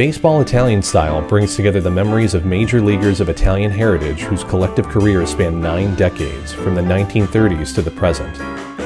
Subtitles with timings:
[0.00, 4.88] Baseball Italian Style brings together the memories of major leaguers of Italian heritage whose collective
[4.88, 8.34] careers span nine decades, from the 1930s to the present.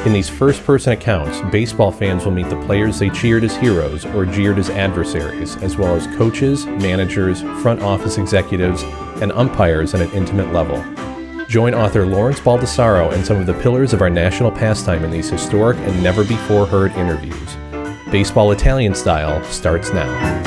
[0.04, 4.04] In these first person accounts, baseball fans will meet the players they cheered as heroes
[4.06, 8.82] or jeered as adversaries, as well as coaches, managers, front office executives,
[9.22, 10.82] and umpires at an intimate level.
[11.46, 15.30] Join author Lawrence Baldassaro and some of the pillars of our national pastime in these
[15.30, 17.56] historic and never before heard interviews.
[18.10, 20.43] Baseball Italian Style starts now.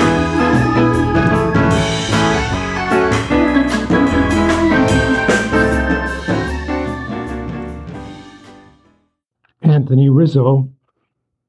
[9.88, 10.68] Anthony Rizzo,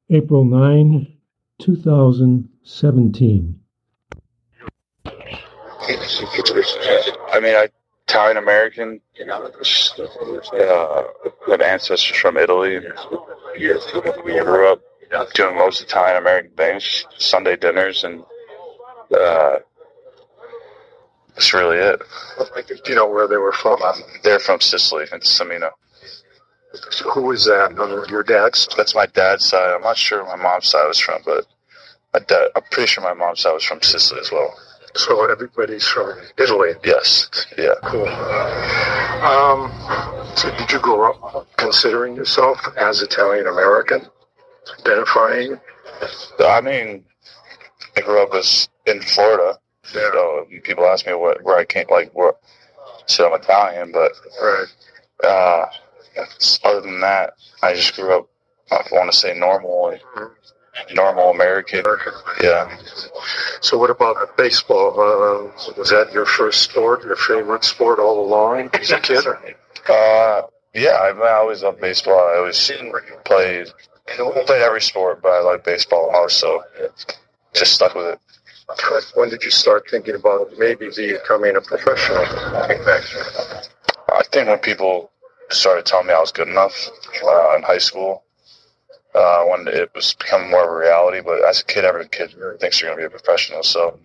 [0.10, 1.14] April 9,
[1.60, 3.60] 2017.
[7.34, 7.68] I mean, I
[8.08, 11.04] Italian American, uh,
[11.50, 12.80] have ancestors from Italy.
[14.24, 14.80] We Grew up
[15.34, 18.24] doing most Italian American things, Sunday dinners, and
[19.14, 19.58] uh,
[21.36, 22.02] that's really it.
[22.66, 23.82] Do you know where they were from?
[24.24, 25.72] They're from Sicily and Samina.
[27.14, 27.78] Who was that?
[27.80, 28.68] On your dad's?
[28.78, 29.74] That's my dad's side.
[29.74, 31.46] I'm not sure my mom's side was from, but
[32.14, 34.54] my dad, I'm pretty sure my mom's side was from Sicily as well.
[34.96, 36.74] So everybody's from Italy.
[36.84, 37.30] Yes.
[37.58, 37.74] Yeah.
[37.84, 38.08] Cool.
[39.24, 39.72] Um,
[40.36, 44.02] so did you grow up considering yourself as Italian American?
[44.80, 45.60] Identifying?
[46.40, 47.04] I mean,
[47.98, 49.60] I grew up as in Florida.
[49.94, 50.10] Yeah.
[50.14, 52.34] So people ask me what where I came, like where.
[53.08, 54.12] So I'm Italian, but
[54.42, 54.68] Right.
[55.24, 55.66] uh,
[56.64, 58.30] other than that, I just grew up.
[58.72, 59.98] I want to say normal,
[60.94, 61.80] normal American.
[61.80, 62.14] American.
[62.42, 62.78] Yeah.
[63.62, 64.92] So what about baseball?
[64.92, 69.26] Uh, was that your first sport, your favorite sport all along as a kid?
[69.90, 70.92] Uh, yeah.
[70.92, 72.20] I, I always loved baseball.
[72.20, 72.72] I always
[73.26, 73.68] played
[74.46, 76.64] played every sport, but I like baseball most, so
[77.54, 78.20] just stuck with it.
[79.16, 82.24] When did you start thinking about maybe becoming a professional?
[84.12, 85.12] I think when people
[85.50, 86.90] started telling me I was good enough
[87.24, 88.24] uh, in high school,
[89.16, 91.22] uh, when it was becoming more of a reality.
[91.22, 93.64] But as a kid, every kid thinks you're going to be a professional.
[93.64, 94.00] So,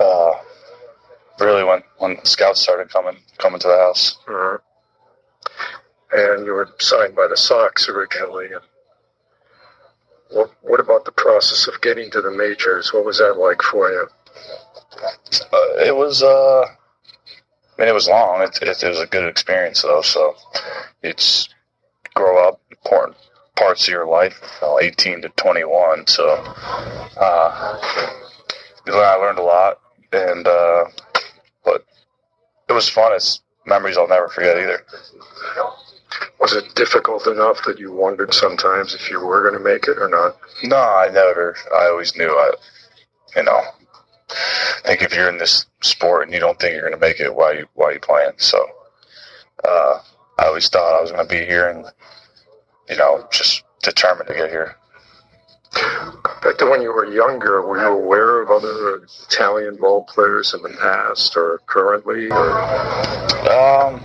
[0.00, 0.32] uh,
[1.40, 4.58] really, when when scouts started coming coming to the house, Uh,
[6.12, 8.46] and you were signed by the Sox originally.
[8.46, 8.62] And
[10.30, 12.92] what, what about the process of getting to the majors?
[12.92, 14.08] What was that like for you?
[15.52, 16.22] uh, it was.
[16.22, 16.66] Uh,
[17.76, 18.42] I mean, it was long.
[18.42, 20.02] It, it, it was a good experience though.
[20.02, 20.34] So,
[21.02, 21.48] it's
[22.14, 23.16] grow up important
[23.56, 26.06] parts of your life, you know, 18 to 21.
[26.06, 26.28] So,
[27.20, 27.78] uh,
[28.88, 29.80] I learned a lot,
[30.12, 30.84] and uh,
[31.64, 31.84] but
[32.68, 33.12] it was fun.
[33.14, 34.84] It's memories I'll never forget either.
[36.40, 39.98] Was it difficult enough that you wondered sometimes if you were going to make it
[39.98, 40.36] or not?
[40.62, 41.56] No, I never.
[41.74, 42.28] I always knew.
[42.28, 42.52] I,
[43.36, 43.60] you know,
[44.28, 47.20] I think if you're in this sport and you don't think you're going to make
[47.20, 48.32] it, why you why you playing?
[48.38, 48.64] So,
[49.64, 50.00] uh,
[50.38, 51.86] I always thought I was going to be here, and
[52.88, 54.76] you know, just determined to get here.
[56.42, 60.62] Back to when you were younger, were you aware of other Italian ball players in
[60.62, 62.30] the past or currently?
[62.30, 62.60] Or?
[63.50, 64.00] Um,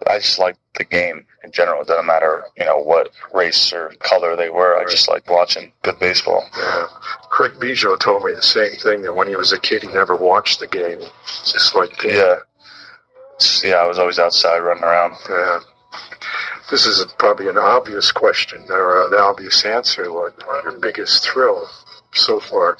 [0.06, 1.82] I just liked the game in general.
[1.82, 4.78] It doesn't matter, you know, what race or color they were.
[4.78, 6.48] I just liked watching good baseball.
[6.56, 6.86] Yeah.
[7.30, 10.16] Craig Biggio told me the same thing that when he was a kid, he never
[10.16, 11.00] watched the game.
[11.44, 12.36] Just like Yeah.
[13.62, 15.14] Yeah, I was always outside running around.
[15.28, 15.60] Yeah.
[16.70, 20.12] This is probably an obvious question or an obvious answer.
[20.12, 20.34] What
[20.64, 21.68] your biggest thrill
[22.12, 22.78] so far?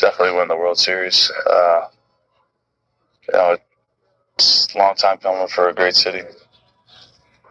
[0.00, 1.30] Definitely win the World Series.
[1.48, 1.88] Uh,
[3.26, 3.56] you know,
[4.36, 6.20] it's a long time coming for a great city.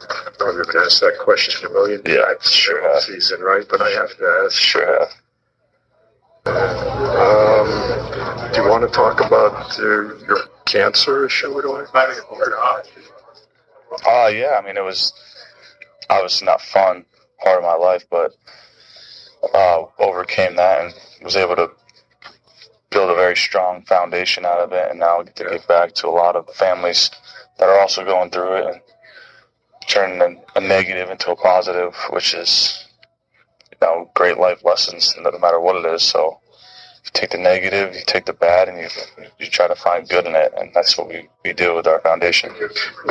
[0.01, 3.03] I've probably been asked that question a million Yeah, times sure during have.
[3.03, 3.65] season, right?
[3.69, 4.53] But I have to ask.
[4.61, 5.09] Sure have.
[6.47, 7.67] Um,
[8.53, 9.83] do you want to talk about uh,
[10.25, 11.53] your cancer issue?
[11.53, 12.83] What do I?
[14.05, 15.13] Uh, yeah, I mean, it was
[16.09, 17.03] obviously not fun
[17.43, 18.33] part of my life, but
[19.53, 20.93] uh, overcame that and
[21.23, 21.71] was able to
[22.89, 24.89] build a very strong foundation out of it.
[24.89, 27.11] And now get to give back to a lot of families
[27.57, 28.81] that are also going through it and
[29.87, 32.85] turn a, a negative into a positive, which is,
[33.71, 36.03] you know, great life lessons no matter what it is.
[36.03, 36.39] So
[37.03, 38.87] you take the negative, you take the bad, and you
[39.39, 42.01] you try to find good in it, and that's what we, we do with our
[42.01, 42.53] foundation.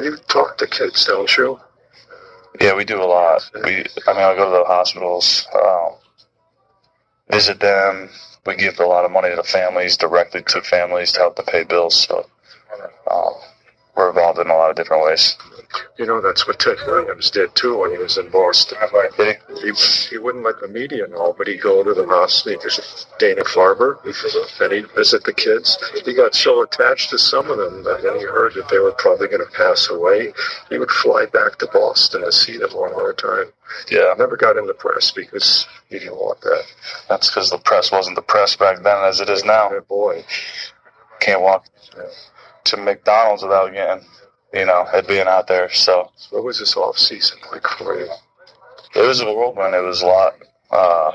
[0.03, 1.59] You talk to kids, don't you?
[2.61, 3.43] Yeah, we do a lot.
[3.55, 5.95] We, I mean, I go to the hospitals, um,
[7.37, 8.09] visit them.
[8.47, 11.65] We give a lot of money to families, directly to families to help them pay
[11.65, 12.07] bills.
[12.07, 12.27] So
[13.11, 13.35] um,
[13.97, 15.37] we're involved in a lot of different ways.
[15.99, 18.79] You know, that's what Ted Williams did too when he was in Boston.
[19.19, 19.73] Did He,
[20.11, 22.61] he wouldn't let the media know, but he'd go to the hospital.
[23.19, 23.99] Dana Farber,
[24.61, 25.77] and he'd visit the kids.
[26.05, 28.93] He got so attached to some of them that when he heard that they were
[28.93, 30.33] probably going to pass away,
[30.71, 33.47] he would fly back to Boston to see them one more time.
[33.89, 33.97] he?
[33.97, 36.65] Yeah, Never got in the press because he didn't want that.
[37.09, 39.71] that's because the press wasn't the press back then as it is now.
[39.73, 40.25] Oh, boy.
[41.21, 41.67] Can't walk
[42.67, 44.05] to McDonald's without getting,
[44.53, 45.71] you know, it being out there.
[45.73, 48.09] So What was this off season like for you?
[48.95, 49.75] it was a whirlwind.
[49.75, 50.35] It was a lot,
[50.71, 51.13] uh,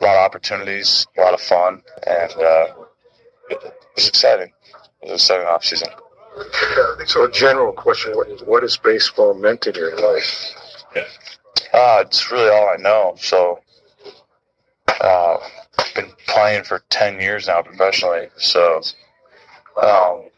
[0.00, 2.66] a lot of opportunities, a lot of fun, and uh,
[3.50, 4.52] it was exciting.
[5.02, 5.88] It was an exciting off season.
[7.06, 10.54] So, a general question: What, what has baseball meant in your life?
[10.94, 11.04] Yeah.
[11.72, 13.14] Uh, it's really all I know.
[13.18, 13.60] So,
[15.00, 15.36] uh,
[15.78, 18.28] I've been playing for 10 years now professionally.
[18.38, 18.80] So,
[19.76, 20.28] um,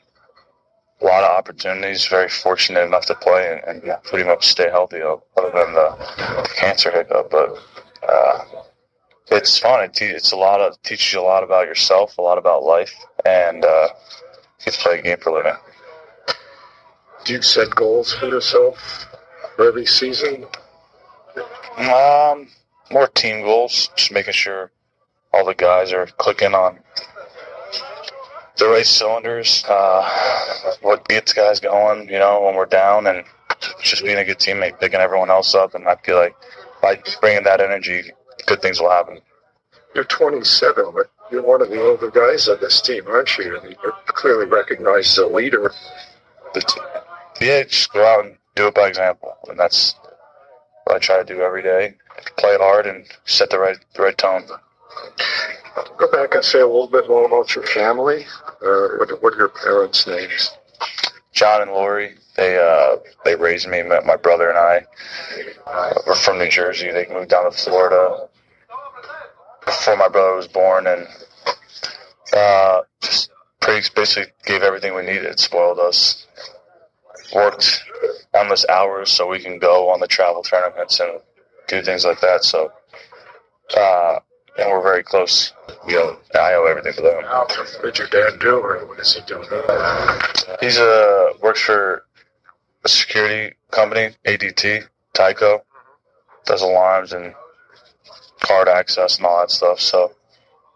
[1.01, 2.07] a lot of opportunities.
[2.07, 6.91] Very fortunate enough to play and, and pretty much stay healthy, other than the cancer
[6.91, 7.31] hiccup.
[7.31, 7.59] But
[8.09, 8.45] uh,
[9.31, 9.85] it's fun.
[9.85, 12.63] It te- it's a lot of teaches you a lot about yourself, a lot about
[12.63, 12.95] life,
[13.25, 13.89] and uh,
[14.65, 15.57] you play a game for a living.
[17.25, 19.07] Do you set goals for yourself
[19.57, 20.47] for every season?
[21.79, 22.49] Um,
[22.91, 24.71] more team goals, just making sure
[25.33, 26.81] all the guys are clicking on
[28.59, 29.65] the right cylinders.
[29.69, 33.25] Uh, what gets guys going, you know, when we're down, and
[33.83, 35.75] just being a good teammate, picking everyone else up.
[35.75, 36.35] And I feel like
[36.81, 38.11] by bringing that energy,
[38.47, 39.21] good things will happen.
[39.95, 43.59] You're 27, but you're one of the older guys on this team, aren't you?
[43.59, 45.73] And You're clearly recognized as a leader.
[46.55, 46.81] The t-
[47.41, 49.95] yeah, just go out and do it by example, and that's
[50.85, 51.95] what I try to do every day.
[52.39, 54.43] Play hard and set the right the right tone.
[55.97, 58.27] Go back and say a little bit more about your family.
[58.61, 60.51] Uh, what, what are your parents' names?
[61.33, 63.83] John and Lori, they uh, they raised me.
[63.83, 64.87] Met my brother and I.
[65.67, 66.91] Uh, we're from New Jersey.
[66.91, 68.29] They moved down to Florida
[69.65, 71.07] before my brother was born, and
[72.37, 73.31] uh, just
[73.61, 75.41] pretty basically gave everything we needed.
[75.41, 76.27] Spoiled us.
[77.35, 77.83] Worked
[78.35, 81.21] endless hours so we can go on the travel tournaments and
[81.67, 82.45] do things like that.
[82.45, 82.73] So,
[83.77, 84.19] uh,
[84.59, 85.53] and we're very close.
[85.87, 87.23] We owe, I owe everything to them.
[87.25, 89.49] What did your dad do, or what is he doing?
[90.61, 92.05] He's uh works for
[92.85, 94.85] a security company, ADT,
[95.15, 95.63] Tyco.
[96.45, 97.35] Does alarms and
[98.41, 99.81] card access and all that stuff.
[99.81, 100.13] So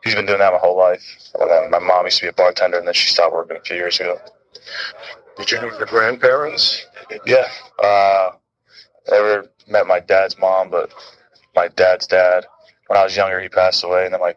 [0.05, 1.03] he's been doing that my whole life.
[1.39, 3.61] And then my mom used to be a bartender, and then she stopped working a
[3.61, 4.19] few years ago.
[5.37, 6.87] Did you know your grandparents?
[7.27, 7.47] Yeah,
[7.83, 8.31] uh,
[9.11, 10.91] never met my dad's mom, but
[11.55, 12.47] my dad's dad.
[12.87, 14.35] When I was younger, he passed away, and then my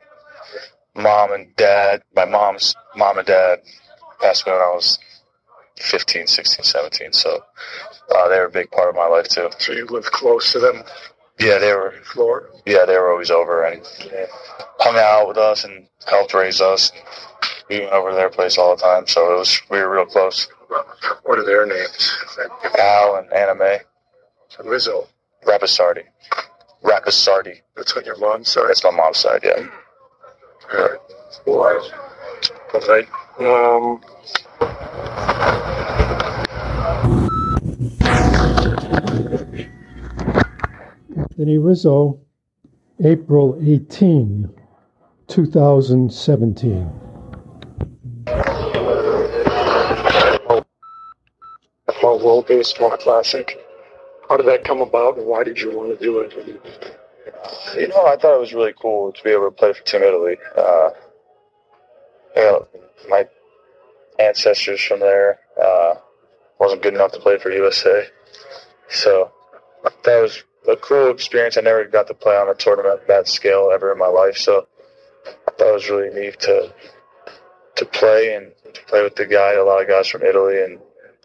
[0.95, 3.59] mom and dad, my mom's mom and dad,
[4.19, 4.97] passed away when I was
[5.77, 7.13] 15, 16, 17.
[7.13, 7.43] So
[8.15, 9.49] uh, they were a big part of my life too.
[9.59, 10.83] So you lived close to them,
[11.39, 11.93] Yeah, they were.
[12.03, 12.47] Florida?
[12.65, 13.81] Yeah, they were always over and
[14.79, 16.91] hung out with us and helped raise us.
[17.69, 20.05] We went over to their place all the time, so it was we were real
[20.05, 20.47] close.
[21.23, 22.17] What are their names?
[22.79, 23.79] Al and Anime,
[24.63, 25.07] Rizzo.
[25.45, 26.03] Rapisardi,
[26.83, 27.61] Rapisardi.
[27.75, 28.65] That's on your mom's side.
[28.67, 29.41] That's my mom's side.
[29.43, 29.67] Yeah.
[31.47, 31.93] All right.
[32.73, 33.07] All right.
[33.39, 34.01] Um,
[41.17, 42.19] Anthony Rizzo,
[43.03, 44.49] April 18,
[45.27, 46.99] 2017.
[51.99, 53.59] about World Baseball Classic.
[54.29, 56.33] How did that come about, and why did you want to do it?
[57.75, 60.03] You know, I thought it was really cool to be able to play for Team
[60.03, 60.37] Italy.
[60.55, 60.89] Uh,
[62.35, 62.67] you know,
[63.09, 63.27] my
[64.19, 65.95] ancestors from there uh,
[66.59, 68.05] wasn't good enough to play for USA,
[68.89, 69.31] so
[70.03, 71.57] that was a cool experience.
[71.57, 74.67] I never got to play on a tournament that scale ever in my life, so
[75.57, 76.71] that was really neat to
[77.77, 80.79] to play and to play with the guy, a lot of guys from Italy, and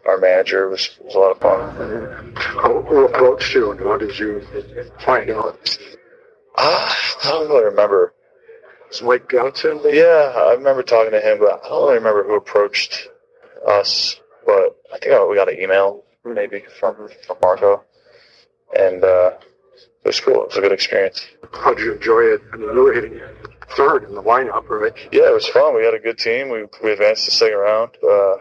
[0.05, 2.35] our manager was was a lot of fun.
[2.61, 4.45] Who, who approached you, and how did you
[5.03, 5.77] find out?
[6.55, 6.93] Uh,
[7.23, 8.13] I don't really remember.
[8.89, 9.81] Was Mike Johnson?
[9.83, 13.07] Yeah, I remember talking to him, but I don't really remember who approached
[13.67, 14.19] us.
[14.45, 17.83] But I think we got an email maybe from from Marco,
[18.77, 19.31] and uh,
[20.03, 20.43] it was cool.
[20.43, 21.25] It was a good experience.
[21.51, 22.41] How did you enjoy it?
[22.53, 23.19] I mean, you were hitting
[23.75, 24.93] third in the lineup, right?
[25.11, 25.75] Yeah, it was fun.
[25.75, 26.49] We had a good team.
[26.49, 27.91] We we advanced to second round.
[28.03, 28.35] Uh,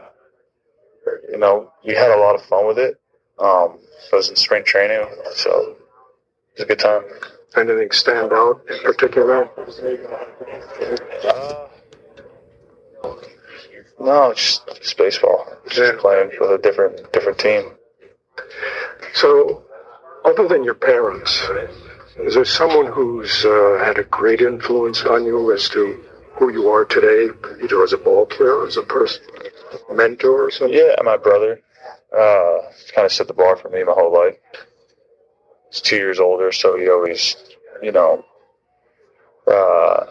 [1.35, 3.01] you know, we had a lot of fun with it.
[3.41, 3.79] Um,
[4.13, 7.03] it was in spring training, so it was a good time.
[7.57, 9.49] Anything stand out in particular?
[11.29, 11.67] Uh,
[14.01, 15.47] No, just, just baseball.
[15.69, 16.01] Just Yeah.
[16.01, 17.73] playing with a different different team.
[19.15, 19.63] So,
[20.25, 21.33] other than your parents,
[22.19, 25.83] is there someone who's uh, had a great influence on you as to
[26.37, 27.31] who you are today,
[27.63, 29.23] either as a ball player, or as a person,
[29.91, 30.77] mentor, or something?
[30.77, 31.61] Yeah, my brother
[32.17, 32.59] uh,
[32.95, 34.37] kind of set the bar for me my whole life.
[35.71, 37.37] He's two years older, so he always,
[37.83, 38.25] you know,
[39.47, 40.07] uh,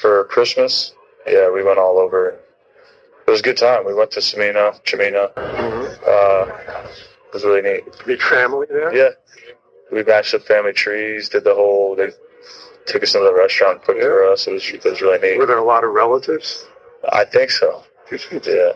[0.00, 0.92] for Christmas.
[1.26, 2.38] Yeah, we went all over.
[3.26, 3.84] It was a good time.
[3.84, 5.34] We went to Samina, Ciminna.
[5.34, 6.04] Mm-hmm.
[6.06, 6.44] Uh,
[7.26, 7.84] it was really neat.
[8.06, 8.94] Meet family there?
[8.94, 9.10] Yeah.
[9.90, 12.10] We matched up family trees, did the whole, they
[12.86, 14.46] took us into the restaurant, cooked for us.
[14.46, 15.38] It was, it was really neat.
[15.38, 16.66] Were there a lot of relatives?
[17.12, 17.84] I think so.
[18.10, 18.72] Yeah.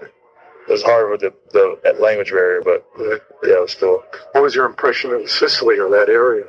[0.69, 4.03] It was hard with the, the language barrier, but yeah, it was cool.
[4.33, 6.45] What was your impression of Sicily or that area?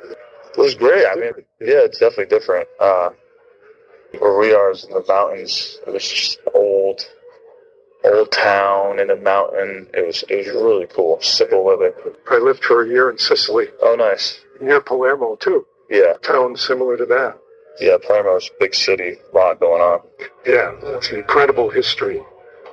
[0.51, 1.05] It was great.
[1.05, 1.31] I mean,
[1.61, 2.67] yeah, it's definitely different.
[2.79, 3.09] Uh,
[4.17, 5.77] where we are is in the mountains.
[5.87, 7.01] It was just old,
[8.03, 9.87] old town in a mountain.
[9.93, 11.21] It was it was really cool.
[11.21, 11.93] Simple living.
[12.29, 14.41] I lived for a year in Sicily, Oh, nice.
[14.59, 15.65] near Palermo too.
[15.89, 17.37] Yeah, Town similar to that.
[17.79, 17.97] Yeah.
[17.97, 19.15] Palermo's big city.
[19.31, 20.01] A lot going on.
[20.45, 22.21] Yeah, it's an incredible history.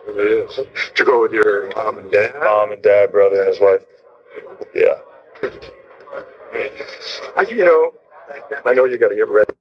[0.08, 0.60] It is.
[0.94, 2.34] To go with your mom and dad.
[2.40, 3.82] Mom and dad, brother and his wife.
[4.74, 5.00] Yeah.
[7.36, 7.92] I, you know,
[8.64, 9.52] I know you got to get ready.